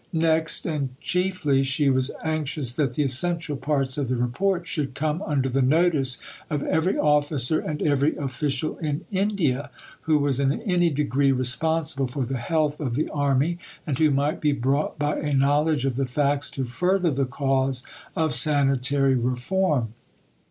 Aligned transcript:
Next, 0.13 0.65
and 0.65 0.99
chiefly, 0.99 1.61
she 1.61 1.87
was 1.87 2.09
anxious 2.23 2.75
that 2.75 2.93
the 2.93 3.03
essential 3.03 3.55
parts 3.55 3.99
of 3.99 4.07
the 4.07 4.15
Report 4.15 4.65
should 4.65 4.95
come 4.95 5.21
under 5.27 5.47
the 5.47 5.61
notice 5.61 6.17
of 6.49 6.63
every 6.63 6.97
officer 6.97 7.59
and 7.59 7.83
every 7.83 8.15
official 8.15 8.79
in 8.79 9.05
India 9.11 9.69
who 10.09 10.17
was 10.17 10.39
in 10.39 10.59
any 10.63 10.89
degree 10.89 11.31
responsible 11.31 12.07
for 12.07 12.25
the 12.25 12.37
health 12.39 12.79
of 12.79 12.95
the 12.95 13.09
army 13.09 13.59
and 13.85 13.99
who 13.99 14.09
might 14.09 14.41
be 14.41 14.53
brought 14.53 14.97
by 14.97 15.17
a 15.17 15.35
knowledge 15.35 15.85
of 15.85 15.97
the 15.97 16.07
facts 16.07 16.49
to 16.49 16.65
further 16.65 17.11
the 17.11 17.25
cause 17.25 17.83
of 18.15 18.33
sanitary 18.33 19.13
reform. 19.13 19.93